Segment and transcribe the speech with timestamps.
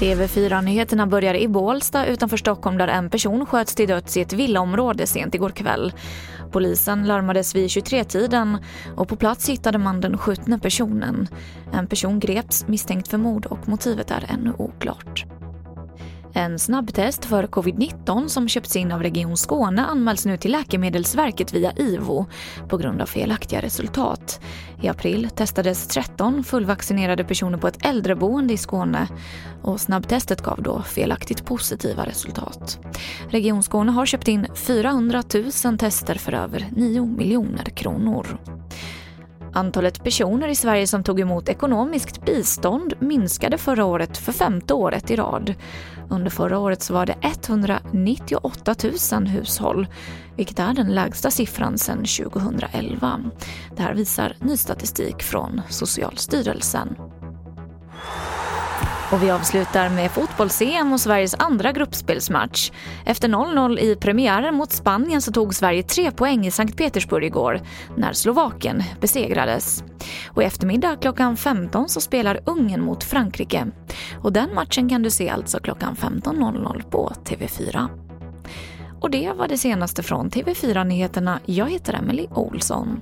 [0.00, 5.06] TV4-nyheterna börjar i Bålsta utanför Stockholm där en person sköts till döds i ett villaområde
[5.06, 5.92] sent igår kväll.
[6.52, 8.58] Polisen larmades vid 23-tiden
[8.96, 11.28] och på plats hittade man den skjutna personen.
[11.72, 15.26] En person greps misstänkt för mord och motivet är ännu oklart.
[16.36, 21.72] En snabbtest för covid-19 som köpts in av Region Skåne anmäls nu till Läkemedelsverket via
[21.76, 22.26] IVO
[22.68, 24.40] på grund av felaktiga resultat.
[24.82, 29.08] I april testades 13 fullvaccinerade personer på ett äldreboende i Skåne
[29.62, 32.78] och snabbtestet gav då felaktigt positiva resultat.
[33.30, 35.22] Region Skåne har köpt in 400
[35.64, 38.38] 000 tester för över 9 miljoner kronor.
[39.54, 45.10] Antalet personer i Sverige som tog emot ekonomiskt bistånd minskade förra året för femte året
[45.10, 45.54] i rad.
[46.10, 48.74] Under förra året så var det 198
[49.12, 49.86] 000 hushåll,
[50.36, 53.20] vilket är den lägsta siffran sedan 2011.
[53.76, 56.96] Det här visar ny statistik från Socialstyrelsen.
[59.12, 62.70] Och vi avslutar med fotbolls-EM och Sveriges andra gruppspelsmatch.
[63.04, 67.60] Efter 0-0 i premiären mot Spanien så tog Sverige tre poäng i Sankt Petersburg igår
[67.96, 69.84] när Slovakien besegrades.
[70.28, 73.66] Och i eftermiddag klockan 15 så spelar Ungern mot Frankrike.
[74.22, 77.88] Och den matchen kan du se alltså klockan 15.00 på TV4.
[79.00, 81.40] Och det var det senaste från TV4 Nyheterna.
[81.46, 83.00] Jag heter Emily Olsson.